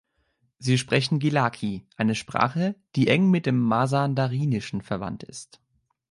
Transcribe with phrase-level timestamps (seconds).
[0.57, 5.61] Sie sprechen Gilaki, eine Sprache, die eng mit dem Masandaranischen verwandt ist.